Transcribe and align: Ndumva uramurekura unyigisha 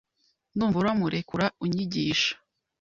Ndumva 0.53 0.77
uramurekura 0.79 1.45
unyigisha 1.63 2.33